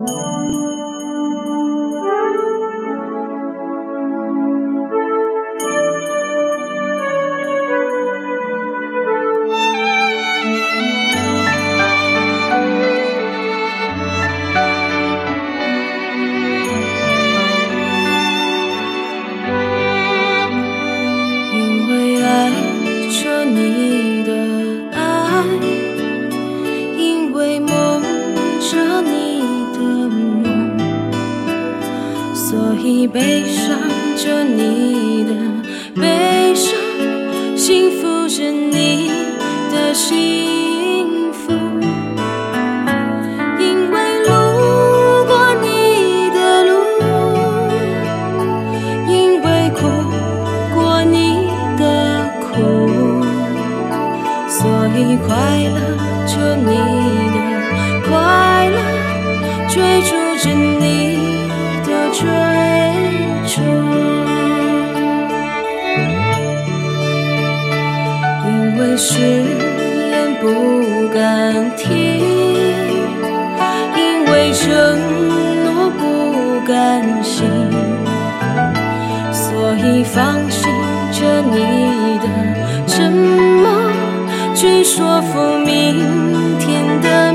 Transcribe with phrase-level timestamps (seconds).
[0.00, 0.93] 因
[32.86, 33.78] 以悲伤
[34.14, 35.32] 着你的
[35.98, 36.78] 悲伤，
[37.56, 39.10] 幸福着你
[39.72, 41.50] 的幸福。
[43.58, 44.28] 因为路
[45.24, 46.72] 过你的路，
[49.08, 49.88] 因为哭
[50.74, 51.48] 过你
[51.78, 52.52] 的苦，
[54.46, 55.32] 所以快
[55.72, 55.80] 乐
[56.26, 56.68] 着你
[57.32, 57.36] 的
[58.10, 58.76] 快乐，
[59.70, 60.13] 追逐
[68.46, 71.92] 因为誓言不敢听，
[73.96, 74.64] 因为承
[75.64, 77.44] 诺不甘心。
[79.32, 80.64] 所以放弃
[81.12, 82.26] 着你的
[82.86, 83.68] 沉默，
[84.54, 87.32] 去说服明天的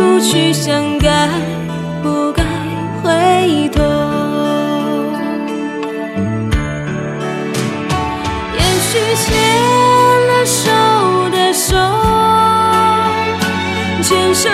[0.00, 1.28] 不去想该
[2.02, 2.42] 不该
[3.02, 3.82] 回头。
[8.56, 9.26] 也许牵
[10.26, 10.70] 了手
[11.30, 11.76] 的手，
[14.02, 14.50] 前生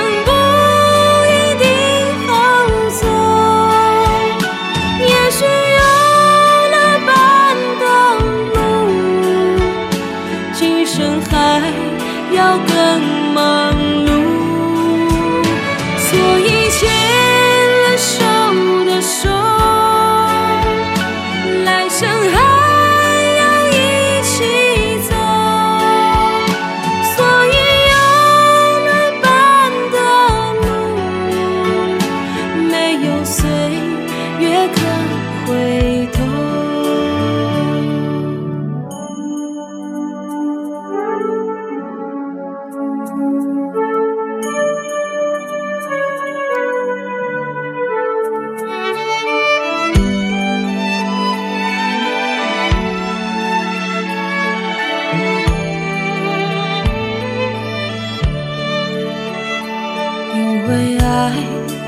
[61.19, 61.33] 爱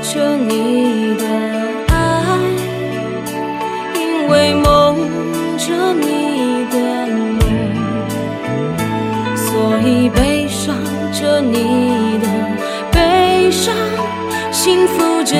[0.01, 1.23] 着你的
[1.89, 1.93] 爱，
[3.93, 4.97] 因为梦
[5.55, 6.75] 着你的
[7.37, 7.39] 梦，
[9.35, 10.75] 所以悲伤
[11.13, 12.27] 着你的
[12.91, 13.71] 悲伤，
[14.51, 15.37] 幸福着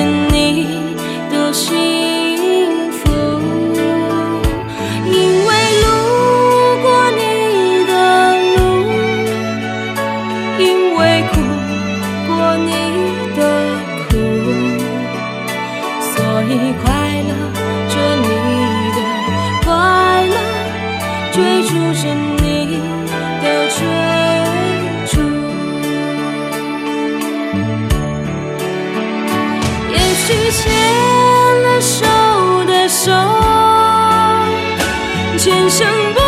[35.50, 36.19] 人生。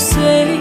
[0.00, 0.59] 随，